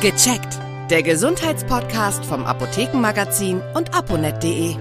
Gecheckt. 0.00 0.58
Der 0.88 1.02
Gesundheitspodcast 1.02 2.24
vom 2.24 2.46
Apothekenmagazin 2.46 3.60
und 3.74 3.92
aponet.de. 3.92 4.74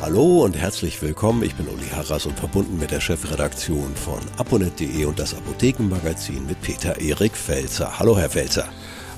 Hallo 0.00 0.44
und 0.44 0.56
herzlich 0.56 1.02
willkommen. 1.02 1.42
Ich 1.42 1.54
bin 1.54 1.68
Uli 1.68 1.88
Harras 1.94 2.24
und 2.24 2.38
verbunden 2.38 2.78
mit 2.78 2.90
der 2.90 3.02
Chefredaktion 3.02 3.94
von 3.94 4.20
aponet.de 4.38 5.04
und 5.04 5.18
das 5.18 5.34
Apothekenmagazin 5.34 6.46
mit 6.46 6.62
Peter 6.62 6.98
Erik 6.98 7.36
Felzer. 7.36 7.98
Hallo, 7.98 8.16
Herr 8.16 8.30
Felzer. 8.30 8.66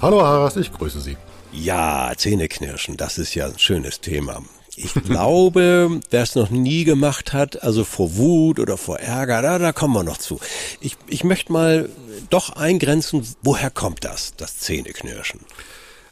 Hallo, 0.02 0.22
Harras, 0.22 0.56
ich 0.56 0.72
grüße 0.72 1.00
Sie. 1.00 1.16
Ja, 1.52 2.10
Zähneknirschen, 2.16 2.96
das 2.96 3.18
ist 3.18 3.36
ja 3.36 3.46
ein 3.46 3.56
schönes 3.56 4.00
Thema. 4.00 4.42
Ich 4.76 4.94
glaube, 4.94 6.00
wer 6.10 6.22
es 6.22 6.34
noch 6.34 6.50
nie 6.50 6.84
gemacht 6.84 7.32
hat, 7.32 7.62
also 7.62 7.84
vor 7.84 8.16
Wut 8.16 8.58
oder 8.58 8.76
vor 8.76 8.98
Ärger, 8.98 9.40
da, 9.42 9.58
da 9.58 9.72
kommen 9.72 9.94
wir 9.94 10.02
noch 10.02 10.18
zu. 10.18 10.40
Ich, 10.80 10.96
ich 11.06 11.22
möchte 11.22 11.52
mal 11.52 11.88
doch 12.30 12.50
eingrenzen, 12.56 13.26
woher 13.42 13.70
kommt 13.70 14.04
das, 14.04 14.34
das 14.36 14.58
Zähneknirschen? 14.58 15.40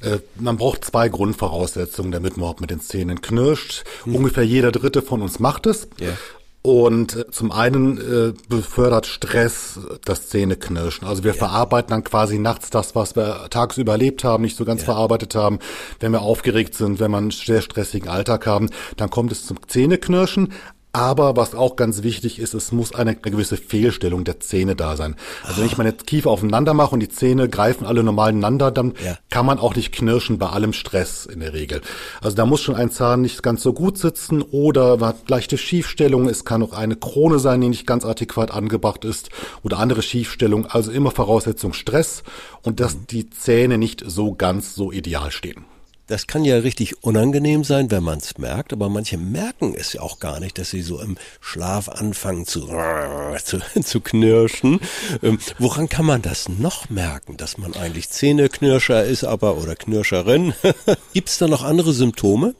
Äh, 0.00 0.18
man 0.36 0.56
braucht 0.56 0.84
zwei 0.84 1.08
Grundvoraussetzungen, 1.08 2.12
damit 2.12 2.32
man 2.32 2.40
überhaupt 2.40 2.60
mit 2.60 2.70
den 2.70 2.80
Zähnen 2.80 3.20
knirscht. 3.20 3.84
Hm. 4.04 4.16
Ungefähr 4.16 4.44
jeder 4.44 4.72
Dritte 4.72 5.02
von 5.02 5.22
uns 5.22 5.38
macht 5.38 5.66
es. 5.66 5.88
Ja. 5.98 6.16
Und 6.62 7.16
äh, 7.16 7.30
zum 7.30 7.50
einen 7.50 7.98
äh, 7.98 8.32
befördert 8.48 9.06
Stress 9.06 9.80
das 10.04 10.28
Zähneknirschen. 10.28 11.06
Also 11.06 11.24
wir 11.24 11.32
ja. 11.32 11.38
verarbeiten 11.38 11.90
dann 11.90 12.04
quasi 12.04 12.38
nachts 12.38 12.70
das, 12.70 12.94
was 12.94 13.16
wir 13.16 13.48
tagsüber 13.50 13.92
erlebt 13.92 14.22
haben, 14.22 14.44
nicht 14.44 14.56
so 14.56 14.64
ganz 14.64 14.82
ja. 14.82 14.86
verarbeitet 14.86 15.34
haben. 15.34 15.58
Wenn 15.98 16.12
wir 16.12 16.22
aufgeregt 16.22 16.74
sind, 16.74 17.00
wenn 17.00 17.10
wir 17.10 17.18
einen 17.18 17.32
sehr 17.32 17.62
stressigen 17.62 18.08
Alltag 18.08 18.46
haben, 18.46 18.70
dann 18.96 19.10
kommt 19.10 19.32
es 19.32 19.44
zum 19.44 19.58
Zähneknirschen. 19.66 20.52
Aber 20.94 21.36
was 21.36 21.54
auch 21.54 21.76
ganz 21.76 22.02
wichtig 22.02 22.38
ist, 22.38 22.52
es 22.52 22.70
muss 22.70 22.94
eine, 22.94 23.12
eine 23.12 23.20
gewisse 23.20 23.56
Fehlstellung 23.56 24.24
der 24.24 24.40
Zähne 24.40 24.76
da 24.76 24.96
sein. 24.96 25.16
Also 25.42 25.60
wenn 25.60 25.66
ich 25.66 25.78
meine 25.78 25.94
Kiefer 25.94 26.30
aufeinander 26.30 26.74
mache 26.74 26.90
und 26.92 27.00
die 27.00 27.08
Zähne 27.08 27.48
greifen 27.48 27.86
alle 27.86 28.02
normal 28.02 28.30
ineinander, 28.30 28.70
dann 28.70 28.92
ja. 29.02 29.16
kann 29.30 29.46
man 29.46 29.58
auch 29.58 29.74
nicht 29.74 29.92
knirschen 29.92 30.36
bei 30.38 30.48
allem 30.50 30.74
Stress 30.74 31.24
in 31.24 31.40
der 31.40 31.54
Regel. 31.54 31.80
Also 32.20 32.36
da 32.36 32.44
muss 32.44 32.60
schon 32.60 32.74
ein 32.74 32.90
Zahn 32.90 33.22
nicht 33.22 33.42
ganz 33.42 33.62
so 33.62 33.72
gut 33.72 33.96
sitzen 33.96 34.42
oder 34.42 35.00
hat 35.00 35.30
leichte 35.30 35.56
Schiefstellung. 35.56 36.28
Es 36.28 36.44
kann 36.44 36.62
auch 36.62 36.74
eine 36.74 36.96
Krone 36.96 37.38
sein, 37.38 37.62
die 37.62 37.68
nicht 37.68 37.86
ganz 37.86 38.04
adäquat 38.04 38.50
angebracht 38.50 39.06
ist 39.06 39.30
oder 39.62 39.78
andere 39.78 40.02
Schiefstellung. 40.02 40.66
Also 40.66 40.90
immer 40.90 41.10
Voraussetzung 41.10 41.72
Stress 41.72 42.22
und 42.60 42.80
dass 42.80 42.94
mhm. 42.94 43.06
die 43.10 43.30
Zähne 43.30 43.78
nicht 43.78 44.02
so 44.06 44.34
ganz 44.34 44.74
so 44.74 44.92
ideal 44.92 45.30
stehen. 45.30 45.64
Das 46.12 46.26
kann 46.26 46.44
ja 46.44 46.58
richtig 46.58 47.02
unangenehm 47.02 47.64
sein, 47.64 47.90
wenn 47.90 48.02
man 48.02 48.18
es 48.18 48.36
merkt, 48.36 48.74
aber 48.74 48.90
manche 48.90 49.16
merken 49.16 49.74
es 49.74 49.94
ja 49.94 50.02
auch 50.02 50.18
gar 50.18 50.40
nicht, 50.40 50.58
dass 50.58 50.68
sie 50.68 50.82
so 50.82 51.00
im 51.00 51.16
Schlaf 51.40 51.88
anfangen 51.88 52.44
zu, 52.44 52.68
zu, 53.42 53.60
zu 53.82 54.00
knirschen. 54.02 54.80
Ähm, 55.22 55.38
woran 55.58 55.88
kann 55.88 56.04
man 56.04 56.20
das 56.20 56.50
noch 56.50 56.90
merken, 56.90 57.38
dass 57.38 57.56
man 57.56 57.74
eigentlich 57.74 58.10
Zähneknirscher 58.10 59.04
ist, 59.04 59.24
aber 59.24 59.56
oder 59.56 59.74
Knirscherin? 59.74 60.52
Gibt 61.14 61.30
es 61.30 61.38
da 61.38 61.48
noch 61.48 61.62
andere 61.62 61.94
Symptome? 61.94 62.54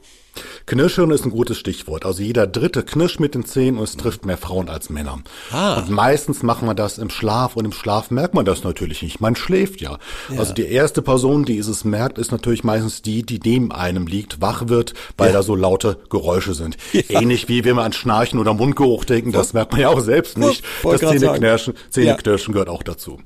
Knirschhirn 0.65 1.11
ist 1.11 1.25
ein 1.25 1.31
gutes 1.31 1.57
Stichwort. 1.57 2.05
Also 2.05 2.23
jeder 2.23 2.47
Dritte 2.47 2.83
knirscht 2.83 3.19
mit 3.19 3.35
den 3.35 3.45
Zähnen 3.45 3.77
und 3.77 3.83
es 3.83 3.97
trifft 3.97 4.25
mehr 4.25 4.37
Frauen 4.37 4.69
als 4.69 4.89
Männer. 4.89 5.19
Ah. 5.51 5.77
Und 5.77 5.89
meistens 5.89 6.43
machen 6.43 6.67
wir 6.67 6.73
das 6.73 6.97
im 6.97 7.09
Schlaf 7.09 7.55
und 7.55 7.65
im 7.65 7.71
Schlaf 7.71 8.11
merkt 8.11 8.33
man 8.33 8.45
das 8.45 8.63
natürlich 8.63 9.01
nicht. 9.01 9.21
Man 9.21 9.35
schläft 9.35 9.81
ja. 9.81 9.97
ja. 10.29 10.39
Also 10.39 10.53
die 10.53 10.65
erste 10.65 11.01
Person, 11.01 11.45
die 11.45 11.57
es 11.57 11.83
merkt, 11.83 12.17
ist 12.17 12.31
natürlich 12.31 12.63
meistens 12.63 13.01
die, 13.01 13.23
die 13.23 13.39
neben 13.43 13.71
einem 13.71 14.07
liegt, 14.07 14.41
wach 14.41 14.67
wird, 14.67 14.93
weil 15.17 15.27
ja. 15.27 15.33
da 15.33 15.43
so 15.43 15.55
laute 15.55 15.97
Geräusche 16.09 16.53
sind. 16.53 16.77
Ja. 16.93 17.21
Ähnlich 17.21 17.49
wie 17.49 17.65
wenn 17.65 17.75
wir 17.75 17.83
an 17.83 17.93
Schnarchen 17.93 18.39
oder 18.39 18.53
Mundgeruch 18.53 19.05
denken, 19.05 19.31
das 19.31 19.53
merkt 19.53 19.71
man 19.71 19.81
ja 19.81 19.89
auch 19.89 19.99
selbst 19.99 20.37
nicht. 20.37 20.63
Das 20.83 21.01
Zähneknirschen, 21.01 21.73
Zähneknirschen 21.89 22.53
gehört 22.53 22.69
auch 22.69 22.83
dazu. 22.83 23.19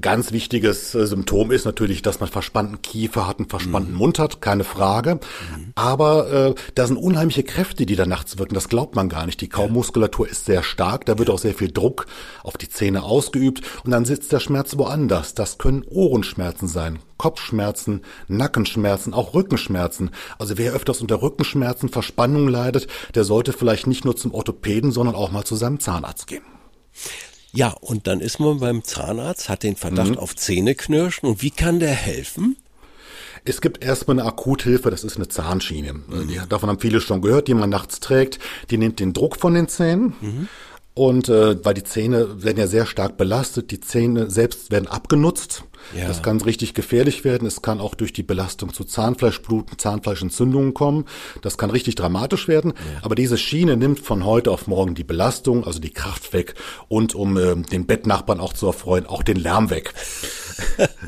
Ganz 0.00 0.30
wichtiges 0.30 0.94
äh, 0.94 1.04
Symptom 1.04 1.50
ist 1.50 1.64
natürlich, 1.64 2.00
dass 2.00 2.20
man 2.20 2.28
verspannten 2.28 2.80
Kiefer 2.80 3.26
hat, 3.26 3.40
einen 3.40 3.48
verspannten 3.48 3.92
mhm. 3.92 3.98
Mund 3.98 4.18
hat, 4.20 4.40
keine 4.40 4.62
Frage. 4.62 5.16
Mhm. 5.16 5.72
Aber 5.74 6.30
äh, 6.30 6.54
da 6.76 6.86
sind 6.86 6.96
unheimliche 6.96 7.42
Kräfte, 7.42 7.86
die 7.86 7.96
da 7.96 8.06
nachts 8.06 8.38
wirken. 8.38 8.54
Das 8.54 8.68
glaubt 8.68 8.94
man 8.94 9.08
gar 9.08 9.26
nicht. 9.26 9.40
Die 9.40 9.48
Kaumuskulatur 9.48 10.28
ist 10.28 10.44
sehr 10.44 10.62
stark, 10.62 11.06
da 11.06 11.18
wird 11.18 11.28
auch 11.28 11.40
sehr 11.40 11.54
viel 11.54 11.72
Druck 11.72 12.06
auf 12.44 12.56
die 12.56 12.68
Zähne 12.68 13.02
ausgeübt 13.02 13.62
und 13.84 13.90
dann 13.90 14.04
sitzt 14.04 14.30
der 14.30 14.38
Schmerz 14.38 14.78
woanders. 14.78 15.34
Das 15.34 15.58
können 15.58 15.84
Ohrenschmerzen 15.88 16.68
sein, 16.68 17.00
Kopfschmerzen, 17.18 18.02
Nackenschmerzen, 18.28 19.12
auch 19.12 19.34
Rückenschmerzen. 19.34 20.10
Also 20.38 20.56
wer 20.56 20.72
öfters 20.72 21.00
unter 21.00 21.20
Rückenschmerzen, 21.20 21.88
Verspannung 21.88 22.46
leidet, 22.46 22.86
der 23.16 23.24
sollte 23.24 23.52
vielleicht 23.52 23.88
nicht 23.88 24.04
nur 24.04 24.14
zum 24.14 24.34
Orthopäden, 24.34 24.92
sondern 24.92 25.16
auch 25.16 25.32
mal 25.32 25.44
zu 25.44 25.56
seinem 25.56 25.80
Zahnarzt 25.80 26.28
gehen. 26.28 26.44
Ja, 27.52 27.70
und 27.80 28.06
dann 28.06 28.20
ist 28.20 28.38
man 28.38 28.60
beim 28.60 28.84
Zahnarzt, 28.84 29.48
hat 29.48 29.62
den 29.62 29.76
Verdacht 29.76 30.12
mhm. 30.12 30.18
auf 30.18 30.36
Zähneknirschen. 30.36 31.28
Und 31.28 31.42
wie 31.42 31.50
kann 31.50 31.80
der 31.80 31.90
helfen? 31.90 32.56
Es 33.44 33.60
gibt 33.60 33.82
erstmal 33.82 34.18
eine 34.18 34.28
Akuthilfe, 34.28 34.90
das 34.90 35.02
ist 35.02 35.16
eine 35.16 35.28
Zahnschiene. 35.28 35.94
Mhm. 35.94 36.28
Die, 36.28 36.40
davon 36.48 36.68
haben 36.68 36.80
viele 36.80 37.00
schon 37.00 37.22
gehört, 37.22 37.48
die 37.48 37.54
man 37.54 37.70
nachts 37.70 38.00
trägt. 38.00 38.38
Die 38.70 38.78
nimmt 38.78 39.00
den 39.00 39.12
Druck 39.12 39.36
von 39.36 39.54
den 39.54 39.68
Zähnen. 39.68 40.14
Mhm. 40.20 40.48
Und 40.94 41.28
äh, 41.28 41.64
weil 41.64 41.74
die 41.74 41.84
Zähne 41.84 42.42
werden 42.42 42.58
ja 42.58 42.66
sehr 42.66 42.84
stark 42.84 43.16
belastet, 43.16 43.70
die 43.70 43.80
Zähne 43.80 44.30
selbst 44.30 44.70
werden 44.70 44.88
abgenutzt. 44.88 45.64
Ja. 45.96 46.08
Das 46.08 46.22
kann 46.22 46.40
richtig 46.40 46.74
gefährlich 46.74 47.24
werden. 47.24 47.46
Es 47.46 47.62
kann 47.62 47.80
auch 47.80 47.94
durch 47.94 48.12
die 48.12 48.22
Belastung 48.22 48.72
zu 48.72 48.84
Zahnfleischbluten, 48.84 49.78
Zahnfleischentzündungen 49.78 50.74
kommen. 50.74 51.06
Das 51.42 51.58
kann 51.58 51.70
richtig 51.70 51.94
dramatisch 51.94 52.48
werden. 52.48 52.74
Ja. 52.74 53.00
Aber 53.02 53.14
diese 53.14 53.38
Schiene 53.38 53.76
nimmt 53.76 54.00
von 54.00 54.24
heute 54.24 54.50
auf 54.50 54.66
morgen 54.66 54.94
die 54.94 55.04
Belastung, 55.04 55.64
also 55.64 55.80
die 55.80 55.90
Kraft 55.90 56.32
weg 56.32 56.54
und 56.88 57.14
um 57.14 57.36
äh, 57.36 57.56
den 57.56 57.86
Bettnachbarn 57.86 58.40
auch 58.40 58.52
zu 58.52 58.66
erfreuen, 58.66 59.06
auch 59.06 59.22
den 59.22 59.36
Lärm 59.36 59.70
weg. 59.70 59.94
ja. 60.78 60.86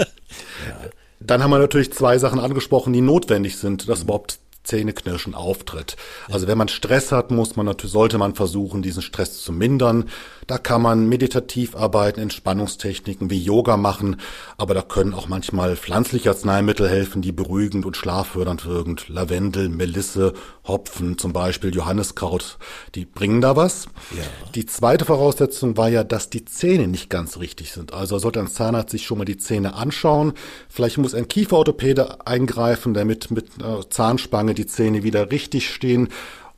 Dann 1.25 1.41
haben 1.41 1.51
wir 1.51 1.59
natürlich 1.59 1.93
zwei 1.93 2.19
Sachen 2.19 2.41
angesprochen, 2.41 2.93
die 2.93 3.01
notwendig 3.01 3.57
sind, 3.57 3.89
dass 3.89 4.03
überhaupt 4.03 4.41
Zähneknirschen 4.65 5.35
auftritt. 5.35 5.97
Also 6.31 6.47
wenn 6.47 6.59
man 6.59 6.69
Stress 6.69 7.13
hat, 7.13 7.31
muss 7.31 7.57
man 7.57 7.67
natürlich, 7.67 7.93
sollte 7.93 8.19
man 8.19 8.35
versuchen, 8.35 8.83
diesen 8.83 9.03
Stress 9.03 9.43
zu 9.43 9.53
mindern. 9.53 10.09
Da 10.47 10.59
kann 10.59 10.83
man 10.83 11.09
meditativ 11.09 11.77
arbeiten, 11.77 12.21
Entspannungstechniken 12.21 13.31
wie 13.31 13.41
Yoga 13.41 13.77
machen, 13.77 14.17
aber 14.59 14.75
da 14.75 14.83
können 14.83 15.15
auch 15.15 15.29
manchmal 15.29 15.77
pflanzliche 15.77 16.31
Arzneimittel 16.31 16.89
helfen, 16.89 17.23
die 17.23 17.33
beruhigend 17.33 17.87
und 17.87 17.97
schlaffördernd 17.97 18.67
wirken. 18.67 18.97
Lavendel, 19.09 19.69
Melisse, 19.69 20.35
Hopfen 20.67 21.19
zum 21.19 21.33
Beispiel, 21.33 21.75
Johanniskraut, 21.75 22.59
die 22.95 23.05
bringen 23.05 23.41
da 23.41 23.57
was. 23.57 23.87
Ja. 24.11 24.23
Die 24.55 24.67
zweite 24.67 25.05
Voraussetzung 25.05 25.77
war 25.77 25.89
ja, 25.89 26.05
dass 26.05 26.31
die 26.31 26.45
Zähne 26.45 26.89
nicht 26.89 27.11
ganz 27.11 27.39
richtig 27.39 27.73
sind. 27.73 27.93
Also 27.93 28.19
sollte 28.19 28.41
ein 28.41 28.49
Zahnarzt 28.49 28.91
sich 28.91 29.05
schon 29.05 29.19
mal 29.19 29.25
die 29.25 29.39
Zähne 29.39 29.75
anschauen. 29.75 30.35
Vielleicht 30.69 30.99
muss 30.99 31.15
ein 31.15 31.29
Kieferorthopäde 31.29 32.27
eingreifen, 32.27 32.95
damit 32.95 33.31
mit 33.31 33.47
äh, 33.63 33.89
Zahnspange 33.89 34.52
die 34.55 34.67
Zähne 34.67 35.03
wieder 35.03 35.31
richtig 35.31 35.69
stehen. 35.71 36.09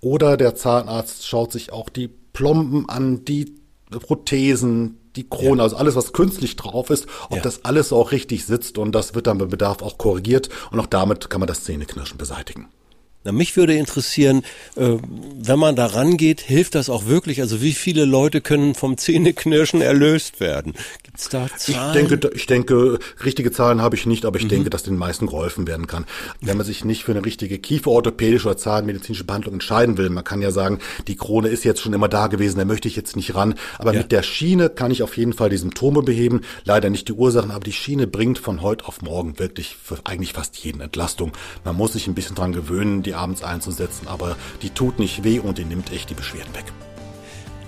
Oder 0.00 0.36
der 0.36 0.54
Zahnarzt 0.54 1.26
schaut 1.26 1.52
sich 1.52 1.72
auch 1.72 1.88
die 1.88 2.08
Plomben 2.08 2.88
an, 2.88 3.24
die 3.24 3.54
Prothesen, 3.90 4.98
die 5.16 5.28
Krone, 5.28 5.58
ja. 5.58 5.62
also 5.64 5.76
alles, 5.76 5.94
was 5.94 6.12
künstlich 6.12 6.56
drauf 6.56 6.90
ist, 6.90 7.06
ob 7.30 7.36
ja. 7.36 7.42
das 7.42 7.64
alles 7.64 7.92
auch 7.92 8.12
richtig 8.12 8.44
sitzt 8.44 8.78
und 8.78 8.92
das 8.92 9.14
wird 9.14 9.26
dann 9.26 9.38
bei 9.38 9.46
Bedarf 9.46 9.82
auch 9.82 9.98
korrigiert 9.98 10.48
und 10.70 10.80
auch 10.80 10.86
damit 10.86 11.30
kann 11.30 11.40
man 11.40 11.46
das 11.46 11.64
Zähneknirschen 11.64 12.18
beseitigen. 12.18 12.68
Na, 13.24 13.32
mich 13.32 13.56
würde 13.56 13.74
interessieren, 13.74 14.42
äh, 14.76 14.98
wenn 15.38 15.58
man 15.58 15.76
da 15.76 15.86
rangeht, 15.86 16.42
hilft 16.42 16.74
das 16.74 16.90
auch 16.90 17.06
wirklich? 17.06 17.40
Also 17.40 17.62
wie 17.62 17.72
viele 17.72 18.04
Leute 18.04 18.42
können 18.42 18.74
vom 18.74 18.98
Zähneknirschen 18.98 19.80
erlöst 19.80 20.40
werden? 20.40 20.74
Gibt's 21.02 21.30
da 21.30 21.48
Zahlen? 21.56 22.04
Ich 22.04 22.08
denke, 22.08 22.30
ich 22.34 22.46
denke, 22.46 22.98
richtige 23.24 23.50
Zahlen 23.50 23.80
habe 23.80 23.96
ich 23.96 24.04
nicht, 24.04 24.26
aber 24.26 24.36
ich 24.36 24.44
mhm. 24.44 24.50
denke, 24.50 24.70
dass 24.70 24.82
den 24.82 24.98
meisten 24.98 25.26
geholfen 25.26 25.66
werden 25.66 25.86
kann. 25.86 26.04
Wenn 26.42 26.58
man 26.58 26.66
sich 26.66 26.84
nicht 26.84 27.04
für 27.04 27.12
eine 27.12 27.24
richtige 27.24 27.58
kieferorthopädische 27.58 28.46
oder 28.46 28.58
zahnmedizinische 28.58 29.24
Behandlung 29.24 29.54
entscheiden 29.54 29.96
will, 29.96 30.10
man 30.10 30.24
kann 30.24 30.42
ja 30.42 30.50
sagen, 30.50 30.80
die 31.08 31.16
Krone 31.16 31.48
ist 31.48 31.64
jetzt 31.64 31.80
schon 31.80 31.94
immer 31.94 32.08
da 32.08 32.26
gewesen, 32.26 32.58
da 32.58 32.66
möchte 32.66 32.88
ich 32.88 32.96
jetzt 32.96 33.16
nicht 33.16 33.34
ran. 33.34 33.54
Aber 33.78 33.94
ja. 33.94 34.00
mit 34.00 34.12
der 34.12 34.22
Schiene 34.22 34.68
kann 34.68 34.90
ich 34.90 35.02
auf 35.02 35.16
jeden 35.16 35.32
Fall 35.32 35.48
die 35.48 35.56
Symptome 35.56 36.02
beheben. 36.02 36.42
Leider 36.64 36.90
nicht 36.90 37.08
die 37.08 37.14
Ursachen, 37.14 37.52
aber 37.52 37.64
die 37.64 37.72
Schiene 37.72 38.06
bringt 38.06 38.38
von 38.38 38.60
heute 38.60 38.84
auf 38.86 39.00
morgen 39.00 39.38
wirklich 39.38 39.76
für 39.82 39.96
eigentlich 40.04 40.34
fast 40.34 40.58
jeden 40.58 40.82
Entlastung. 40.82 41.32
Man 41.64 41.74
muss 41.74 41.94
sich 41.94 42.06
ein 42.06 42.14
bisschen 42.14 42.36
dran 42.36 42.52
gewöhnen, 42.52 43.02
die 43.02 43.13
abends 43.14 43.42
einzusetzen, 43.42 44.08
aber 44.08 44.36
die 44.62 44.70
tut 44.70 44.98
nicht 44.98 45.24
weh 45.24 45.38
und 45.38 45.58
die 45.58 45.64
nimmt 45.64 45.92
echt 45.92 46.10
die 46.10 46.14
Beschwerden 46.14 46.54
weg. 46.54 46.64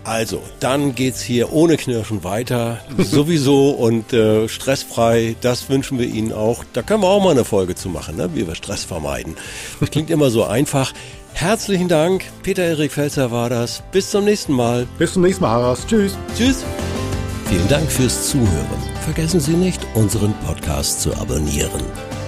Also, 0.07 0.41
dann 0.61 0.95
geht's 0.95 1.21
hier 1.21 1.53
ohne 1.53 1.77
Knirschen 1.77 2.23
weiter, 2.23 2.79
sowieso 2.99 3.71
und 3.71 4.13
äh, 4.13 4.49
stressfrei. 4.49 5.35
Das 5.41 5.69
wünschen 5.69 5.99
wir 5.99 6.07
Ihnen 6.07 6.33
auch. 6.33 6.63
Da 6.73 6.83
können 6.83 7.03
wir 7.03 7.09
auch 7.09 7.23
mal 7.23 7.33
eine 7.33 7.45
Folge 7.45 7.75
zu 7.75 7.89
machen, 7.89 8.17
ne? 8.17 8.31
wie 8.35 8.47
wir 8.47 8.55
Stress 8.55 8.85
vermeiden. 8.85 9.37
Das 9.81 9.91
klingt 9.91 10.11
immer 10.11 10.31
so 10.31 10.45
einfach. 10.45 10.93
Herzlichen 11.33 11.89
Dank, 11.89 12.25
Peter-Erik 12.45 12.93
Felzer 12.93 13.31
war 13.31 13.51
das. 13.51 13.83
Bis 13.91 14.11
zum 14.11 14.25
nächsten 14.25 14.53
Mal. 14.53 14.87
Bis 14.97 15.13
zum 15.13 15.23
nächsten 15.23 15.43
Mal, 15.43 15.51
Haras. 15.51 15.85
Tschüss. 15.87 16.17
Tschüss. 16.37 16.65
Vielen 17.49 17.69
Dank 17.69 17.91
fürs 17.91 18.31
Zuhören. 18.31 18.83
Vergessen 19.03 19.41
Sie 19.41 19.55
nicht, 19.55 19.85
unseren 19.95 20.35
Podcast 20.47 21.03
zu 21.03 21.15
abonnieren. 21.15 21.83